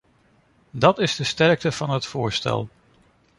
Dat 0.71 0.99
is 0.99 1.15
de 1.15 1.23
sterkte 1.23 1.71
van 1.71 1.89
het 1.89 2.05
voorstel. 2.05 2.69